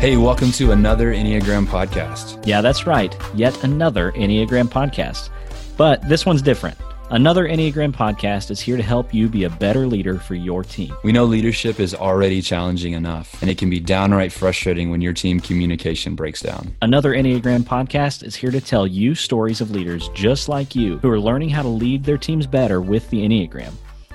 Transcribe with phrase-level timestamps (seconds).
[0.00, 2.46] Hey, welcome to another Enneagram podcast.
[2.46, 3.16] Yeah, that's right.
[3.34, 5.30] Yet another Enneagram podcast.
[5.76, 6.78] But this one's different.
[7.10, 10.94] Another Enneagram podcast is here to help you be a better leader for your team.
[11.02, 15.14] We know leadership is already challenging enough, and it can be downright frustrating when your
[15.14, 16.76] team communication breaks down.
[16.80, 21.10] Another Enneagram podcast is here to tell you stories of leaders just like you who
[21.10, 23.72] are learning how to lead their teams better with the Enneagram.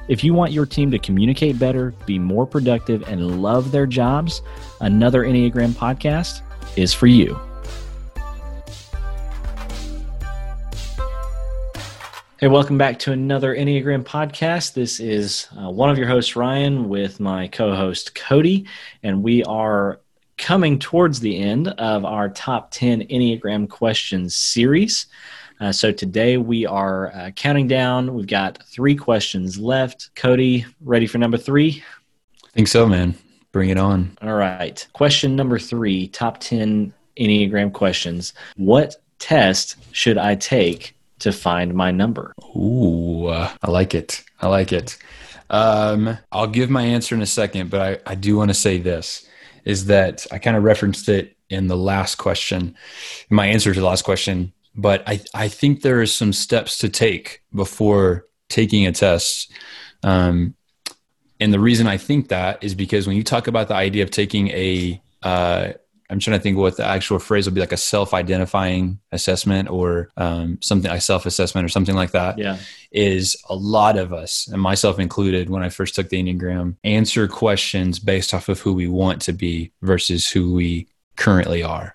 [0.10, 4.42] If you want your team to communicate better, be more productive, and love their jobs,
[4.82, 6.42] another Enneagram podcast
[6.76, 7.40] is for you.
[12.38, 14.74] Hey, welcome back to another Enneagram podcast.
[14.74, 18.66] This is uh, one of your hosts, Ryan, with my co host, Cody,
[19.04, 20.02] and we are
[20.38, 25.06] coming towards the end of our top 10 Enneagram questions series.
[25.60, 28.14] Uh, so today we are uh, counting down.
[28.14, 30.10] We've got three questions left.
[30.16, 31.84] Cody, ready for number three?
[32.44, 33.16] I think so, man.
[33.52, 34.18] Bring it on.
[34.22, 34.86] All right.
[34.94, 38.34] Question number three top 10 Enneagram questions.
[38.58, 42.34] What test should I take to find my number?
[42.56, 44.24] Ooh, I like it.
[44.42, 44.98] I like it.
[45.50, 48.80] Um, I'll give my answer in a second, but I, I do want to say
[48.80, 49.28] this
[49.66, 52.76] is that I kind of referenced it in the last question.
[53.30, 56.90] My answer to the last question but I, I think there are some steps to
[56.90, 59.52] take before taking a test.
[60.02, 60.56] Um,
[61.40, 64.12] and the reason I think that is because when you talk about the idea of
[64.12, 65.74] taking a, uh,
[66.10, 70.10] I'm trying to think what the actual phrase would be like a self-identifying assessment or
[70.16, 72.38] um, something a self-assessment or something like that.
[72.38, 72.58] Yeah,
[72.92, 77.28] is a lot of us and myself included when I first took the Enneagram answer
[77.28, 81.94] questions based off of who we want to be versus who we currently are.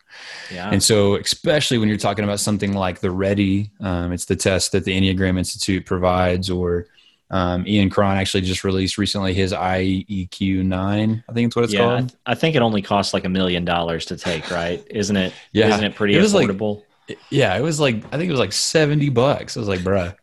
[0.52, 0.70] Yeah.
[0.70, 4.72] And so, especially when you're talking about something like the RHETI, um, it's the test
[4.72, 6.86] that the Enneagram Institute provides, or
[7.30, 11.22] um, Ian Cron actually just released recently his IEQ nine.
[11.28, 11.93] I think it's what it's yeah, called.
[11.93, 14.84] I, th- I think it only costs like a million dollars to take, right?
[14.91, 15.32] Isn't it?
[15.53, 15.69] yeah.
[15.69, 16.82] Isn't it pretty it affordable?
[17.09, 19.56] Like, yeah, it was like I think it was like seventy bucks.
[19.56, 20.14] I was like, bruh,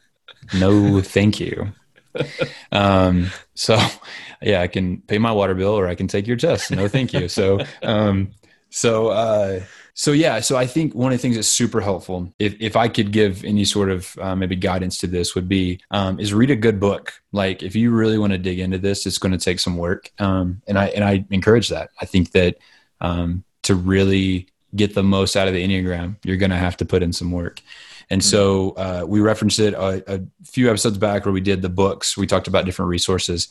[0.57, 1.67] no, thank you.
[2.71, 3.77] um, so
[4.41, 6.71] yeah, I can pay my water bill or I can take your test.
[6.71, 7.27] No, thank you.
[7.27, 8.31] So, um,
[8.75, 9.61] so, uh,
[9.93, 12.89] so yeah, so I think one of the things that's super helpful, if, if I
[12.89, 16.51] could give any sort of uh, maybe guidance to this, would be um, is read
[16.51, 17.13] a good book.
[17.31, 20.11] Like if you really want to dig into this, it's going to take some work,
[20.19, 21.91] um, and I and I encourage that.
[22.01, 22.57] I think that
[22.99, 26.85] um, to really get the most out of the enneagram, you're going to have to
[26.85, 27.61] put in some work.
[28.09, 31.69] And so uh, we referenced it a, a, few episodes back where we did the
[31.69, 32.15] books.
[32.15, 33.47] We talked about different resources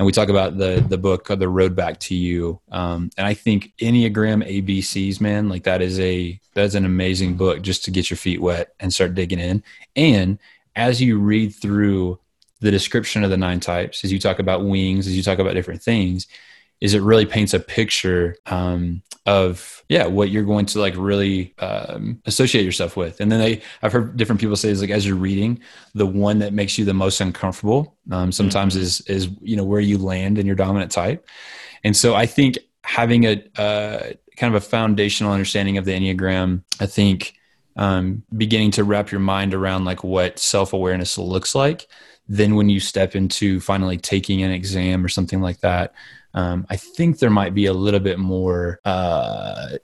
[0.00, 2.58] and we talk about the the book the road back to you.
[2.72, 7.60] Um, and i think enneagram abcs man like that is a that's an amazing book
[7.60, 9.62] just to get your feet wet and start digging in.
[9.94, 10.38] And
[10.74, 12.18] as you read through
[12.60, 15.52] the description of the nine types as you talk about wings as you talk about
[15.52, 16.26] different things
[16.80, 21.54] is it really paints a picture um, of yeah what you're going to like really
[21.60, 25.06] um, associate yourself with and then they i've heard different people say is like as
[25.06, 25.60] you're reading
[25.94, 28.82] the one that makes you the most uncomfortable um, sometimes mm-hmm.
[28.82, 31.28] is is you know where you land in your dominant type
[31.84, 36.64] and so i think having a uh, kind of a foundational understanding of the enneagram
[36.80, 37.34] i think
[37.76, 41.86] um, beginning to wrap your mind around like what self-awareness looks like
[42.28, 45.94] then when you step into finally taking an exam or something like that
[46.34, 48.80] um, I think there might be a little bit more.
[48.84, 49.76] Uh,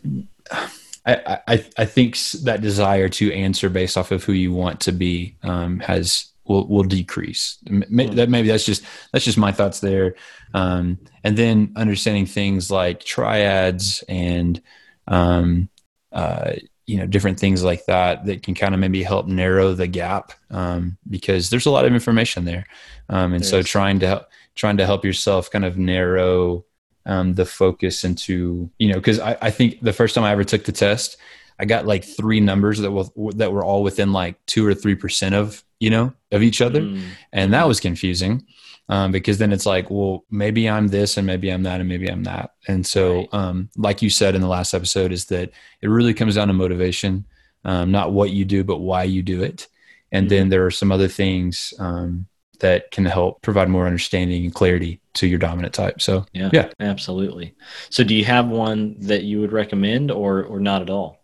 [1.07, 4.93] I, I, I think that desire to answer based off of who you want to
[4.93, 7.59] be um, has will will decrease.
[7.65, 10.15] That maybe that's just that's just my thoughts there.
[10.55, 14.61] Um, and then understanding things like triads and
[15.09, 15.69] um,
[16.13, 16.53] uh,
[16.87, 20.33] you know different things like that that can kind of maybe help narrow the gap
[20.51, 22.67] um, because there's a lot of information there,
[23.09, 26.65] um, and so trying to help trying to help yourself kind of narrow
[27.07, 30.45] um, the focus into you know because I, I think the first time I ever
[30.45, 31.17] took the test,
[31.59, 34.97] I got like three numbers that were that were all within like two or three
[34.97, 37.03] percent of you know of each other, mm.
[37.33, 38.45] and that was confusing.
[38.89, 42.09] Um, because then it's like, well, maybe I'm this and maybe I'm that and maybe
[42.09, 42.55] I'm that.
[42.69, 43.29] And so, right.
[43.35, 45.51] um, like you said in the last episode, is that
[45.83, 47.25] it really comes down to motivation,
[47.65, 49.67] um, not what you do, but why you do it.
[50.13, 50.37] And mm-hmm.
[50.37, 52.27] then there are some other things um,
[52.61, 56.01] that can help provide more understanding and clarity to your dominant type.
[56.01, 57.55] So yeah, yeah, absolutely.
[57.91, 61.21] So do you have one that you would recommend or or not at all?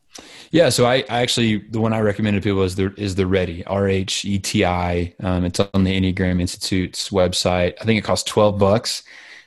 [0.50, 3.25] Yeah, so I, I actually the one I recommended to people is the is the
[3.25, 5.14] RHETI R H E T I.
[5.20, 7.75] Um, it's on the Enneagram Institute's website.
[7.81, 9.02] I think it costs twelve bucks.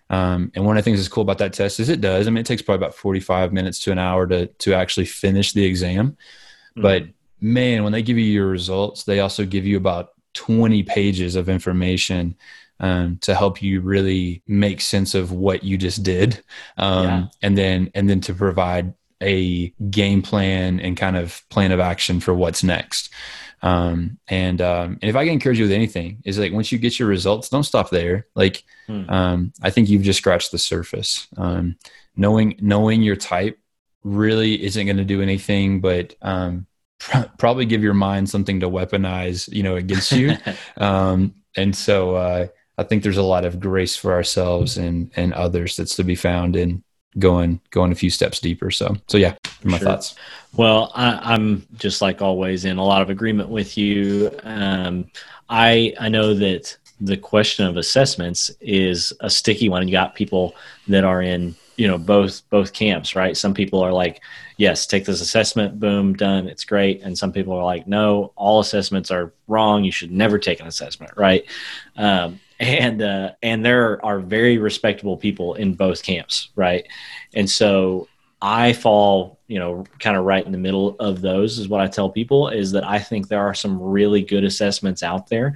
[0.09, 2.27] Um, and one of the things that's cool about that test is it does.
[2.27, 5.05] I mean, it takes probably about forty five minutes to an hour to to actually
[5.05, 6.11] finish the exam.
[6.11, 6.81] Mm-hmm.
[6.81, 7.03] But
[7.39, 11.49] man, when they give you your results, they also give you about 20 pages of
[11.49, 12.35] information
[12.79, 16.43] um, to help you really make sense of what you just did
[16.77, 17.25] um, yeah.
[17.41, 18.93] and then and then to provide
[19.23, 23.11] a game plan and kind of plan of action for what's next
[23.61, 26.77] um, and, um, and if I can encourage you with anything, is like once you
[26.77, 28.27] get your results, don't stop there.
[28.35, 29.09] Like, hmm.
[29.09, 31.27] um, I think you've just scratched the surface.
[31.35, 31.77] Um,
[32.15, 33.59] knowing knowing your type
[34.03, 36.67] really isn't going to do anything but um,
[37.37, 40.35] probably give your mind something to weaponize, you know, against you.
[40.77, 42.47] um, and so uh,
[42.77, 46.15] I think there's a lot of grace for ourselves and and others that's to be
[46.15, 46.83] found in
[47.17, 48.71] going going a few steps deeper.
[48.71, 49.87] So so yeah, my sure.
[49.87, 50.15] thoughts.
[50.53, 54.31] Well, I, am just like always in a lot of agreement with you.
[54.43, 55.09] Um,
[55.49, 59.87] I I know that the question of assessments is a sticky one.
[59.87, 60.55] You got people
[60.87, 63.35] that are in you know both both camps, right?
[63.35, 64.21] Some people are like,
[64.57, 68.59] yes, take this assessment, boom, done, it's great, and some people are like, no, all
[68.59, 69.83] assessments are wrong.
[69.83, 71.45] You should never take an assessment, right?
[71.95, 76.87] Um, and uh, and there are very respectable people in both camps, right?
[77.33, 78.07] And so
[78.41, 81.59] I fall, you know, kind of right in the middle of those.
[81.59, 85.03] Is what I tell people is that I think there are some really good assessments
[85.03, 85.55] out there,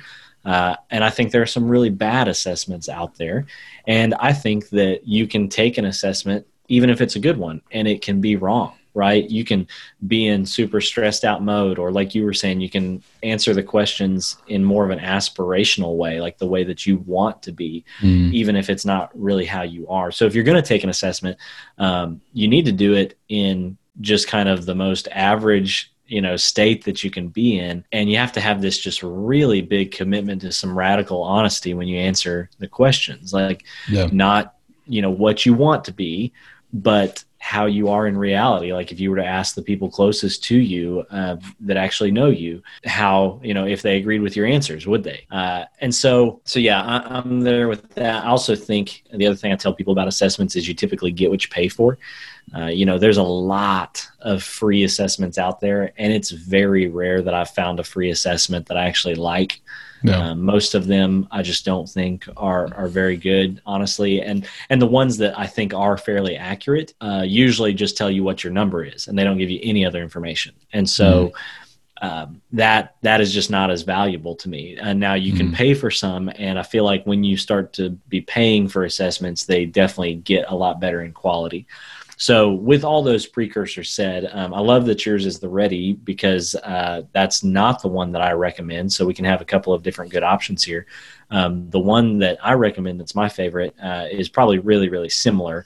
[0.50, 3.46] uh, and I think there are some really bad assessments out there,
[3.88, 7.62] and I think that you can take an assessment even if it's a good one,
[7.72, 9.30] and it can be wrong right?
[9.30, 9.68] You can
[10.08, 13.64] be in super stressed out mode, or like you were saying, you can answer the
[13.64, 17.86] questions in more of an aspirational way, like the way that you want to be,
[18.00, 18.34] mm.
[18.34, 20.12] even if it's not really how you are.
[20.12, 21.38] So if you're going to take an assessment,
[21.78, 26.36] um, you need to do it in just kind of the most average you know
[26.36, 27.86] state that you can be in.
[27.92, 31.88] And you have to have this just really big commitment to some radical honesty when
[31.88, 33.34] you answer the questions.
[33.34, 34.10] Like yeah.
[34.12, 36.34] not you know what you want to be
[36.74, 38.74] but how you are in reality.
[38.74, 42.28] Like if you were to ask the people closest to you uh, that actually know
[42.28, 45.26] you how you know if they agreed with your answers would they?
[45.32, 48.26] Uh, and so so yeah I, am there with that.
[48.26, 51.30] I also think the other thing i tell people about assessments is you typically get
[51.30, 51.98] what you pay for
[52.56, 57.22] uh, you know there's a lot of free assessments out there and it's very rare
[57.22, 59.62] that i've found a free assessment that i actually like
[60.04, 60.20] no.
[60.20, 64.22] Um, most of them I just don't think are are very good, honestly.
[64.22, 68.24] And and the ones that I think are fairly accurate uh, usually just tell you
[68.24, 70.56] what your number is, and they don't give you any other information.
[70.74, 71.30] And so.
[71.30, 71.34] Mm.
[72.02, 74.78] Um, that that is just not as valuable to me.
[74.78, 75.54] And now you can mm.
[75.54, 79.44] pay for some, and I feel like when you start to be paying for assessments,
[79.44, 81.68] they definitely get a lot better in quality.
[82.22, 86.54] So, with all those precursors said, um, I love that yours is the RHETI because
[86.54, 88.92] uh, that's not the one that I recommend.
[88.92, 90.86] So, we can have a couple of different good options here.
[91.32, 95.66] Um, the one that I recommend that's my favorite uh, is probably really, really similar.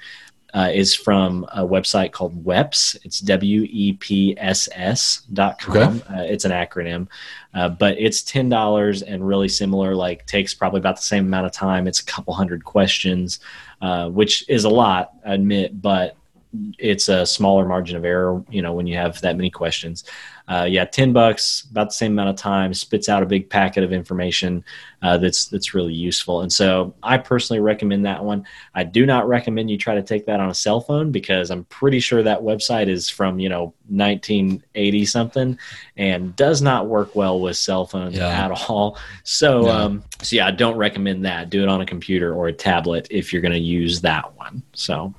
[0.53, 2.95] Uh, is from a website called WEPS.
[3.03, 5.95] It's W E P S S dot com.
[5.95, 6.13] Okay.
[6.13, 7.07] Uh, it's an acronym,
[7.55, 9.95] uh, but it's ten dollars and really similar.
[9.95, 11.87] Like takes probably about the same amount of time.
[11.87, 13.39] It's a couple hundred questions,
[13.81, 16.17] uh, which is a lot, I admit, but
[16.77, 20.03] it's a smaller margin of error, you know, when you have that many questions.
[20.45, 23.81] Uh, yeah, ten bucks, about the same amount of time, spits out a big packet
[23.81, 24.63] of information
[25.01, 26.41] uh, that's that's really useful.
[26.41, 28.45] And so, I personally recommend that one.
[28.75, 31.63] I do not recommend you try to take that on a cell phone because I'm
[31.65, 35.57] pretty sure that website is from you know 1980 something
[35.95, 38.27] and does not work well with cell phones yeah.
[38.27, 38.97] at all.
[39.23, 39.69] So, no.
[39.69, 41.49] um, so yeah, I don't recommend that.
[41.51, 44.61] Do it on a computer or a tablet if you're going to use that one.
[44.73, 45.13] So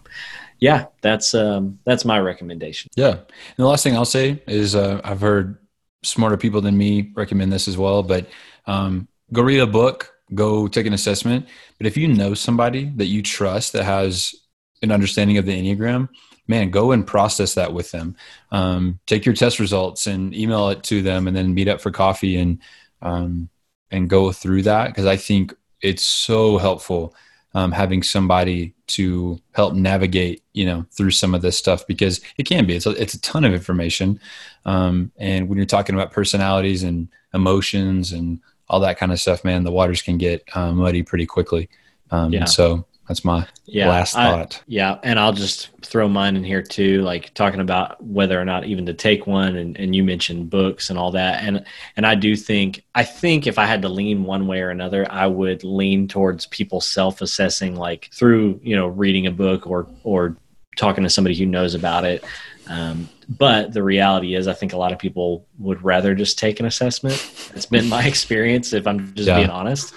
[0.58, 2.90] yeah, that's um, that's my recommendation.
[2.96, 3.25] Yeah, and
[3.56, 5.58] the last thing I'll say is uh, I've heard
[6.02, 8.02] smarter people than me recommend this as well.
[8.02, 8.28] But
[8.66, 11.46] um, go read a book, go take an assessment.
[11.78, 14.34] But if you know somebody that you trust that has
[14.82, 16.08] an understanding of the enneagram,
[16.46, 18.16] man, go and process that with them.
[18.50, 21.90] Um, take your test results and email it to them, and then meet up for
[21.90, 22.61] coffee and
[23.02, 23.49] um,
[23.90, 27.14] and go through that because I think it's so helpful
[27.54, 32.44] um, having somebody to help navigate, you know, through some of this stuff because it
[32.44, 32.76] can be.
[32.76, 34.20] It's a, it's a ton of information,
[34.64, 39.44] um, and when you're talking about personalities and emotions and all that kind of stuff,
[39.44, 41.68] man, the waters can get uh, muddy pretty quickly.
[42.11, 42.44] Um, yeah.
[42.44, 44.56] So that's my yeah, last thought.
[44.56, 48.44] I, yeah, and I'll just throw mine in here too, like talking about whether or
[48.44, 51.64] not even to take one, and, and you mentioned books and all that, and
[51.96, 55.06] and I do think I think if I had to lean one way or another,
[55.11, 60.37] I would lean towards people self-assessing, like through you know reading a book or or
[60.76, 62.25] talking to somebody who knows about it.
[62.66, 66.61] Um, but the reality is, I think a lot of people would rather just take
[66.61, 67.14] an assessment.
[67.54, 69.37] It's been my experience, if I'm just yeah.
[69.37, 69.94] being honest.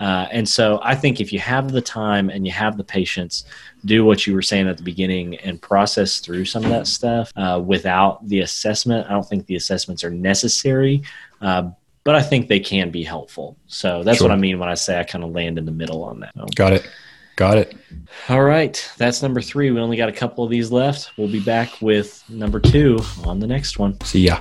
[0.00, 3.44] Uh, and so I think if you have the time and you have the patience,
[3.84, 7.30] do what you were saying at the beginning and process through some of that stuff
[7.36, 9.06] uh, without the assessment.
[9.06, 11.02] I don't think the assessments are necessary.
[11.40, 11.70] Uh,
[12.02, 13.56] but I think they can be helpful.
[13.66, 14.28] So that's Sure.
[14.28, 16.32] what I mean when I say I kind of land in the middle on that.
[16.54, 16.88] Got it.
[17.36, 17.74] Got it.
[18.28, 19.70] All right, that's number three.
[19.70, 21.12] We only got a couple of these left.
[21.16, 23.98] We'll be back with number two on the next one.
[24.02, 24.40] See ya.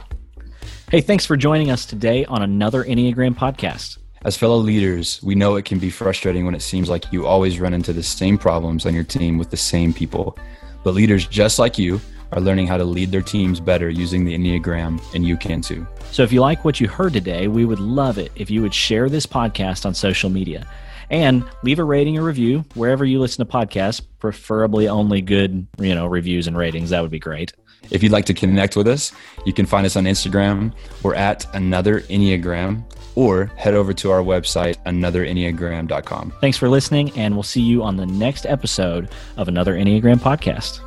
[0.92, 3.99] Hey, thanks for joining us today on another Enneagram podcast.
[4.26, 7.58] As fellow leaders, we know it can be frustrating when it seems like you always
[7.58, 10.38] run into the same problems on your team with the same people.
[10.84, 12.02] But leaders just like you
[12.34, 15.88] are learning how to lead their teams better using the Enneagram, and you can too.
[16.12, 18.74] So if you like what you heard today, we would love it if you would
[18.74, 20.68] share this podcast on social media
[21.10, 25.96] and leave a rating or review wherever you listen to podcasts, preferably only good, you
[25.96, 26.90] know, reviews and ratings.
[26.92, 27.54] That would be great.
[27.92, 29.12] If you'd like to connect with us,
[29.46, 30.74] you can find us on Instagram.
[31.02, 32.84] We're at Another Enneagram,
[33.16, 36.34] or head over to our website, anotherenneagram.com.
[36.42, 40.82] Thanks for listening, and we'll see you on the next episode of another Enneagram podcast.